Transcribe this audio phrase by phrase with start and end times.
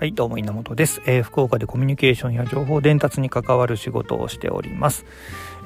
[0.00, 5.04] はい、どうも稲本です、えー、福岡でコミュニケーションや情報伝達に関わる仕事をしております。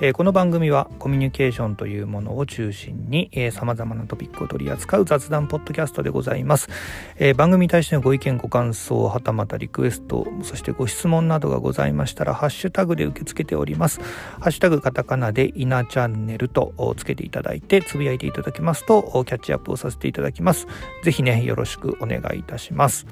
[0.01, 6.69] えー、この番組はコミュニケーションというものを中心に、えー、様々なトピックを取り扱う雑談ポッドキャストでございます。
[7.17, 14.01] えー、番組に対してのご意見、ご感想、はたまたリクエスト、そしてご質問などがございましたら、ハッシュタグで受け付けております。
[14.40, 20.66] ハッシュタグカタカナでイナチャンネルとつけていただいて、つぶやいていただきますと、キャッチアップをさせていただきます。
[21.05, 23.07] ぜひね、よろしくお願いいたします。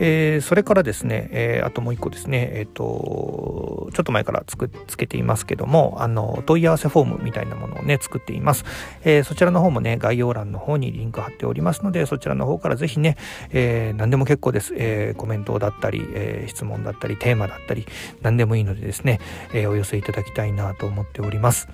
[0.00, 8.64] えー、それからですね、えー、あともう一個ですね、えっ、ー、と、ちょっと前からつくつけていますけども、あの、問い合わせフォームみたいなものをね、作っています。
[9.04, 13.16] えそちらの方もね、概要欄の方にリンク貼っておりますので、そちらの方からぜひね、
[13.50, 14.74] え何でも結構です。
[14.76, 17.86] えコメントだったり、え質問だったり、テーマだったり、
[18.22, 19.20] 何でもいいのでですね、
[19.52, 21.68] えお寄せいただきたいなと思っております。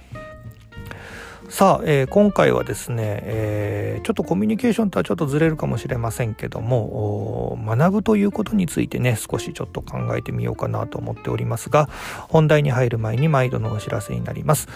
[1.49, 11.89] さあ、えー、今回はですね、えー、ちょっとコミュニケーションとはちょっとずれるかもしれませんけども学ぶということについてね少しちょっと考えてみようかなと思っておりますが
[12.29, 14.69] 本題に入る前に毎度のお知らせになります。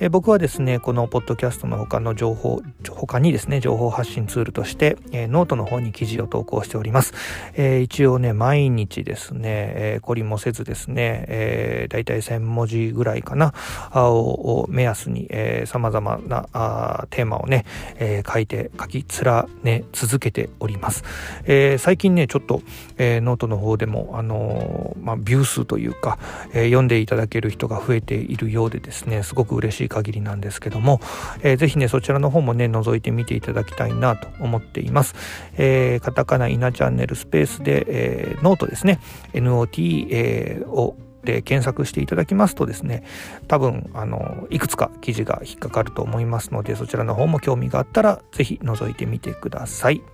[0.00, 7.14] え僕はですねこのポッドキャストの他の情報他にですね情報発信ツールとして、え、ノートの方に記事を投稿しております、
[7.54, 13.54] えー、一応ね毎日ですね、えー、懲りもせずですね、えー、だいたい1000文字ぐらいかな
[13.94, 17.64] を目安に、えー、様々なあテーマをね、
[17.96, 21.04] えー、書いて書き連ね続けております、
[21.44, 22.62] えー、最近ねちょっと、
[22.98, 26.18] えー、ノートの方でもあの、まあビュー数というか、
[26.52, 31.00] えー、読んでいただける人が増えているようでですねすごく嬉しい限りなんですけども、
[31.42, 35.14] えー、ぜひねそちらの方もね覗いてみていただきたいなと思っています、
[35.56, 39.00] えー、カタカナイナチャンネルスペースで、えー、ノートですね
[39.32, 43.02] NOT、えー、をで検索していただきますとですね
[43.48, 50.13] 多分あのいくつか記事が引っかかると思いますのでそちらの方も興味があったら是非覗いてみてください。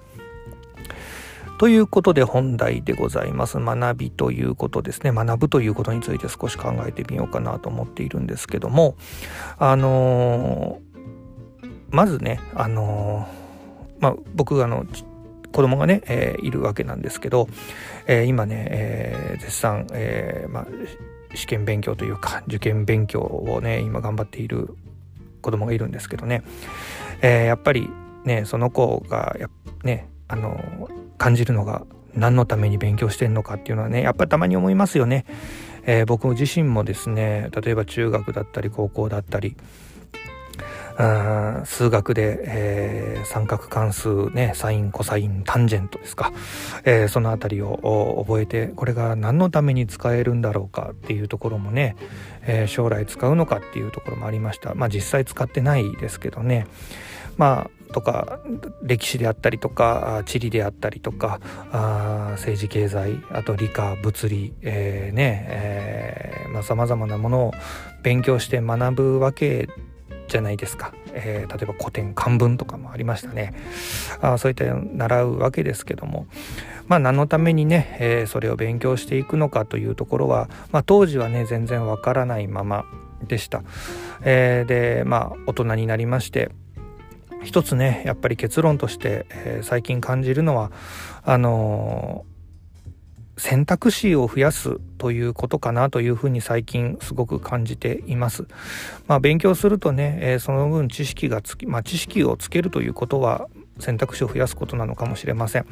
[1.60, 3.58] ということで本題でございます。
[3.58, 5.12] 学びということですね。
[5.12, 8.96] 学ぶということについて少し考えてみようかなと思っているんですけども、
[9.58, 14.86] あのー、まずね、あのー、まあ、僕あの、
[15.52, 17.46] 子供がね、えー、いるわけなんですけど、
[18.06, 20.66] えー、今ね、えー、絶賛、えまあ、
[21.34, 24.74] 試験勉強というか受験勉強をね今頑張っている
[25.42, 26.42] 子供がいるんですけどね、
[27.20, 27.90] えやっぱり
[28.24, 29.36] ねその子が
[29.84, 35.24] ねあの感じるのが何のために勉強してんのかっていうのはねやっぱりたまに思いますよね、
[35.84, 39.56] えー、僕自身もですね例えば中学だったり高校だったり
[41.64, 46.32] 数学で、えー、三角関数ねサインコサインタンジェントですか、
[46.84, 51.96] えー、その辺りを覚えてこれが何のために使えるんだろうかっていうところもね、
[52.42, 54.74] えー、将来使うのかっていうところもありました。
[54.74, 56.66] まあ実際使ってないですけどね。
[57.38, 58.40] まあとか
[58.82, 61.40] 歴史であったりとか地理であったりとか
[62.32, 67.52] 政治経済あと理科物理、えー、ねえー、まあ、様々なものを
[68.02, 69.68] 勉強して学ぶわけ
[70.28, 73.52] じゃないですか、えー、例えば古典漢文とかもありましたね。
[74.20, 76.26] あそういった習うわけですけども。
[76.86, 82.84] まあ何のためにね、えー、それを勉強していくのかというところは、まあ、当時はね全然わからないまま
[83.28, 83.62] でした、
[84.22, 86.50] えー、でまあ大人になりまして
[87.42, 90.70] 一つねやっぱり結論として、えー、最近感じるのは
[91.22, 98.46] あのー、選択肢を増やすということかなというふうに最近すごく感じています。
[99.06, 103.48] まあ、勉強するとね、えー、その分知識がつき、まあ、知識をつけるということは
[103.78, 105.66] 選択肢を増やすことなのかもしれません。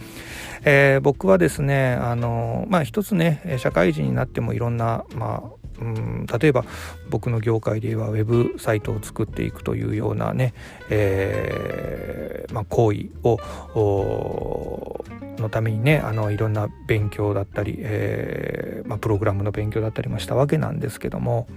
[0.64, 6.64] えー、僕はですね、あのまあ一つね、社会人になってもいろんな、まあ、うん例えば
[7.08, 10.54] 僕の業界ではウェブサイトを作っていくというようなね、
[10.90, 15.04] えーまあ、行為を
[15.40, 21.48] のためにねあのいろんな勉強だったり、えーまあ、プログラムの勉強だったりもしたわけなんですけども、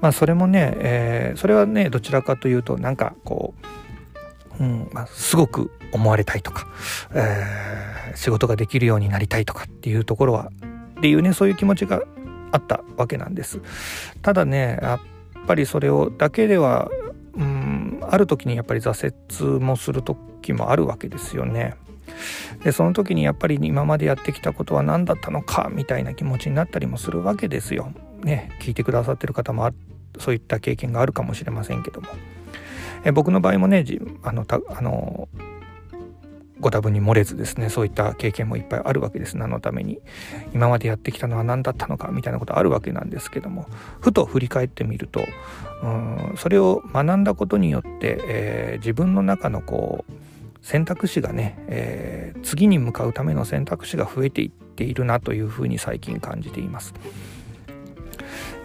[0.00, 3.54] まあ、それもね、えー、それはねどちらかというとなんかこ
[4.58, 6.66] う、うんまあ、すごく思われたいとか、
[7.14, 10.50] えー、仕事ができるようになりたいとかっていうところは
[10.98, 12.02] っていうねそういう気持ちが
[12.52, 13.60] あったわけなんです
[14.22, 15.00] ただねや
[15.38, 16.90] っぱりそれをだけでは
[17.34, 19.12] うんある時にやっぱり挫
[19.58, 21.76] 折もする時もあるわけですよね
[22.64, 27.92] でその時にやっぱり今までやってきたことは何だったのかみたいな気持ちになったりもするわけですよ。
[28.22, 29.70] ね聞いてくださってる方も
[30.18, 32.08] そういった経験があるかもしれませんけども。
[33.04, 33.84] え僕の場合もね
[34.22, 35.28] あのたあの
[36.60, 40.00] ご多分に漏れずですねそういった経験もいっぱいあるわけです何のために？
[40.54, 43.66] 今までやってきたのは何だったのかみたいなことあるわけなんですけども
[44.00, 45.20] ふと振り返ってみると
[45.82, 50.12] うんそれを学んだことによって、えー、自分の中のこう
[50.62, 56.92] 選択肢がね、えー、次に向かうための選択肢が増えていっているなというふうに最近感じています。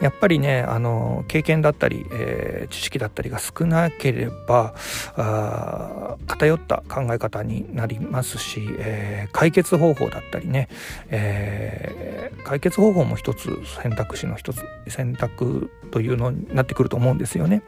[0.01, 4.73] やっぱりねあの経験だったり、えー、知識だったりが少なければ
[5.15, 10.69] あ偏った考え方になりますし、えー、解決方法だったりね、
[11.09, 17.61] えー、解決方法も一つ選択肢の一つ選択というのになってくると思うんですよね。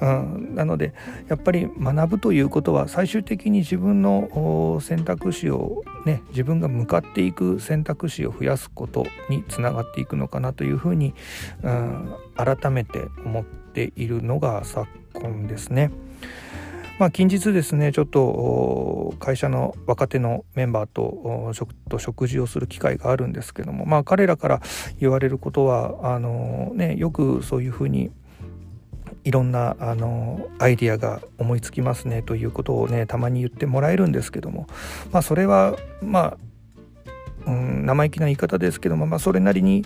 [0.00, 0.92] うん、なので
[1.28, 11.14] やっぱり学ぶということは最終的に自分の選択肢をね自分が向かっていく選択肢を増やすことにつながっていくのかなというふうに、
[11.62, 15.90] うん、改めて思っているのが昨今ですね。
[16.98, 21.52] まあ、近日ですねちょっと会社の若手のメンバーと
[21.90, 24.62] と食事をする機会があるんですけども、まあ、彼らから
[24.98, 28.10] 言われることはあの、ね、よくそういうふうに
[29.24, 34.66] いろんなあのアイディアが思いつきますねということをねたまに言ってもらえるんですけども
[35.12, 36.36] まあそれはま
[37.46, 39.84] あ、うん、生意気な言い方ですけども、まあ、それなりに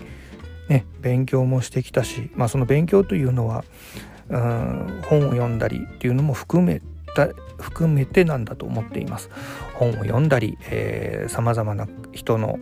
[0.71, 3.65] ね勉強もしてきたし、まあ、その勉強というのは、
[4.29, 6.81] うん、本を読んだりっていうのも含め
[7.59, 9.31] 含めてなんだと思っています。
[9.75, 10.59] 本を読んだり
[11.29, 12.59] さまざまな人の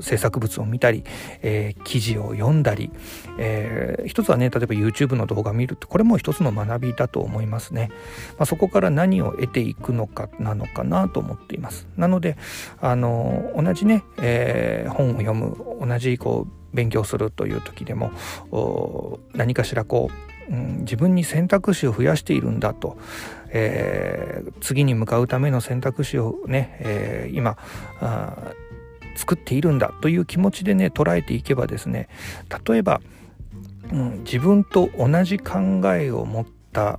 [0.00, 1.04] 制作物を見たり、
[1.42, 2.90] えー、記事を読んだり、
[3.38, 7.90] えー、一つはね例えば YouTube の動画を見るってこれも一つの学びだと思いますね、
[8.38, 11.88] まあ、そこから何を得ていくのかなのかなと思っています。
[11.96, 12.36] なので
[12.80, 15.56] あの同じね、えー、本を読む
[15.86, 18.10] 同じこう勉強するという時でも
[19.34, 22.96] 何かしらこううん、自分に選択肢を増やしているんだと、
[23.48, 27.56] えー、次に向かうための選択肢をね、えー、今
[29.16, 32.08] 作っているんだという気持ちでね捉えていけばですね
[32.66, 33.00] 例えば、
[33.92, 35.58] うん、自分と同じ考
[35.94, 36.98] えを持った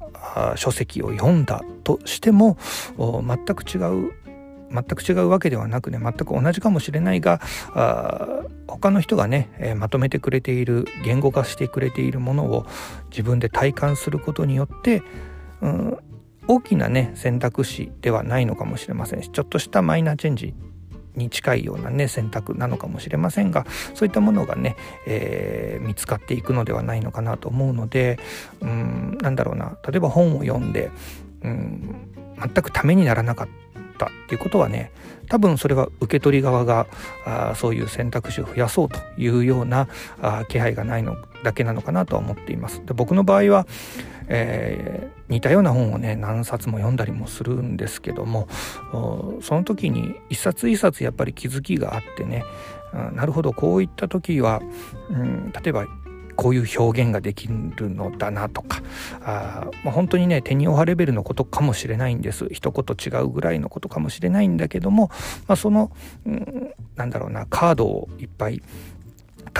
[0.55, 2.57] 書籍を読んだとしても
[2.97, 3.77] 全く違
[4.07, 4.26] う
[4.71, 7.41] 全く違うわけではなくね全く同じかもしれないが
[7.73, 8.27] あ
[8.67, 12.65] 他の人がね、えー、まとめてくれている言語化してくれているものを
[13.09, 15.03] 自分で体感することによって、
[15.61, 15.97] うん、
[16.47, 20.53] 大きなね選択肢ではないのかもしれませんしちょっとしたマイナーチェンジ
[21.15, 23.65] に近いようなね選択なのかもしれませんが
[23.95, 24.75] そういったものがね、
[25.07, 28.19] えー、見つかっていくのではないのかなと思うので
[28.61, 29.77] うんなんだろうな。
[29.87, 30.91] 例えば本を読んで
[31.41, 31.95] うん
[32.39, 33.66] 全くためにならなかった。
[33.97, 34.91] ったっていうことはね
[35.27, 36.87] 多分それは受け取り側が
[37.25, 39.87] あそういう選択肢を増やそうというような
[40.21, 42.85] あ気配がないのだけなのかなとは思っています。
[42.85, 43.67] で僕の場合は、
[44.27, 48.47] えー、似たような本をね何冊も読んだりもするんですけども
[49.41, 52.45] その時に一冊一冊やっぱり気づきがあってね
[53.13, 54.61] なるほどこういった時は、
[55.09, 55.85] うん、例えば
[56.37, 58.81] こういう表現ができるのだなとか
[59.21, 65.11] あ、まあ、本当にね手に負わレベルのことかもしれないんです一言違うぐらいのことかもしれないんだけども、
[65.47, 65.91] まあ、その、
[66.25, 68.61] うん、なんだろうなカードをいっぱい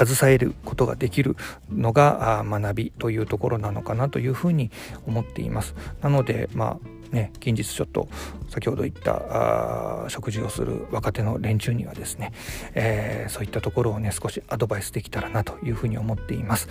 [0.06, 1.36] 携えることができる
[1.72, 4.70] のが学びというところなのかなというふうに
[5.08, 5.74] 思っています。
[6.02, 8.08] なのでまあね、近日ちょっと
[8.50, 12.32] 先ほど言ったあ食事をする若手の連中にはですね、
[12.74, 16.70] えー、そういったところをね少しアドバイスできたらなというふうに思っています。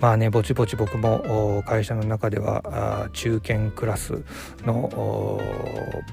[0.00, 4.22] まあねぼちぼち僕も会社の中ではあ中堅クラス
[4.64, 5.40] の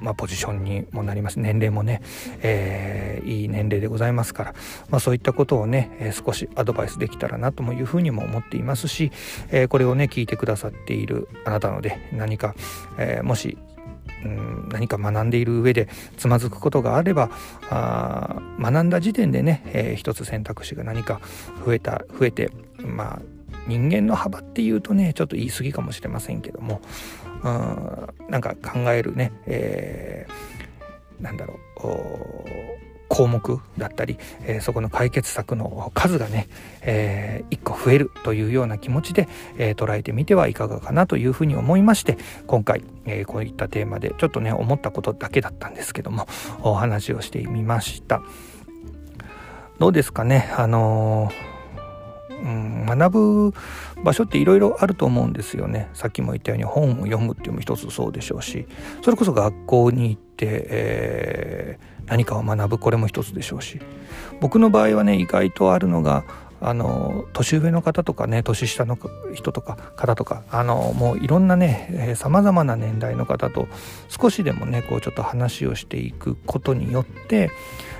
[0.01, 1.39] まあ、ポジションにもなります。
[1.39, 2.01] 年齢もね、
[2.41, 4.53] えー、いい年齢でございますから、
[4.89, 9.11] まあ、そういったことをね、えー、少しアドバイスできたらなというふうにも思っていますし、
[9.49, 12.55] えー、これをね聞いてくださっているあなたので何か、
[12.97, 13.52] えー、もし
[14.23, 15.87] うん何か学んでいる上で
[16.17, 17.29] つまずくことがあれば
[17.69, 21.21] あ学んだ時点でね、えー、一つ選択肢が何か
[21.65, 23.21] 増えた増えてまあ
[23.67, 26.81] 人間の幅っていうとねちょっと言い過ぎかもしれませんけども
[27.43, 36.47] うんなんか考えるね、えー、なんだろう項目だったり、えー、そこの解決策の数がね、
[36.81, 42.17] えー、1個増えるというような気持ちで、えー、捉えてみてはいかがかなというふうに思いまして
[42.47, 46.27] 今回、えー、こういったテーマでちょっとね思ったことだけだったんですけども
[46.61, 48.21] お話をしてみました。
[49.79, 50.53] どうですかね？
[50.55, 51.31] あの
[52.43, 53.53] うん、学ぶ
[54.03, 55.89] 場所っていろいろあると思うんですよね。
[55.93, 58.67] さっきも言ったように本を読むっていうのも一つそうでしょうし
[59.01, 63.79] それこそ学校に行っ、えー何かを学ぶこれも一つでしょうし
[64.41, 66.25] 僕の場合はね意外とあるのが
[66.61, 68.97] あの年上の方とかね年下の
[69.33, 73.67] 人とか方とかあのもういろんなねさまざまな年代の方と
[74.07, 77.51] 少しでもねこうちょっと話をしていくことによって、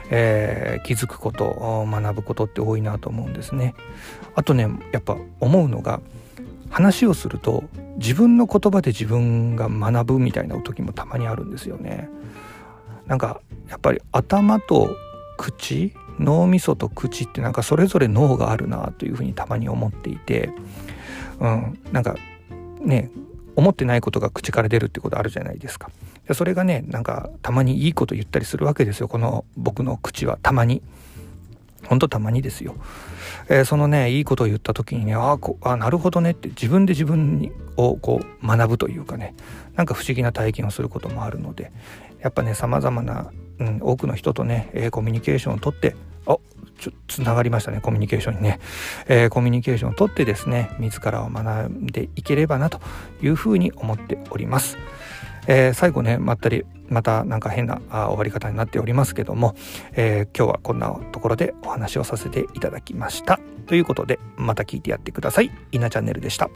[0.09, 3.75] えー、気づくこと学ぶことって多いなと思うんですね。
[4.35, 5.99] あとねやっぱ思うのが
[6.73, 7.63] 話をすると
[7.97, 12.09] 自分の言葉で自分が学ぶみたいな時もたまにあるんですよね。
[13.05, 14.89] なんかやっぱり頭と
[15.37, 20.49] 口脳みそと口ってなんかそれぞれ脳があるなというふうにたまに思っていて、
[21.39, 22.15] うん、なんか
[22.81, 23.11] ね
[23.55, 25.91] 思ってないことが口から出るってことあるじゃないですか。
[26.27, 30.81] でそれがねなんかたまにいいこと言ったりするわけですよこの僕の口はたまに。
[31.87, 32.75] ほんとたまにですよ。
[33.49, 39.35] えー、そのねいいことを言った時にねああなるほどねって自分で自分をこう学ぶというかね
[39.75, 41.71] なんか不思議な体験をすることもあるので
[42.21, 46.37] やっぱねさまざまな、うん、多くの人とね、えー、コミュニケーションをとってあ
[46.79, 48.59] ちょつながりましたねコミュニケーションにね、
[49.07, 52.79] えー、コミュニケーションをとってですね自らを学んでいければなと
[53.21, 54.77] いうふうに思っております。
[55.47, 59.55] えー、最後ねまったりまたなんか変なあ終わり方になっておりますけども、
[59.93, 66.49] えー、今日はこんなところでお話をさせていただきましたということでまた聞いてやってください稲チャンネルでした。